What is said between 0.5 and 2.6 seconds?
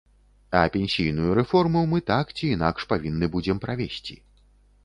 А пенсійную рэформу мы так ці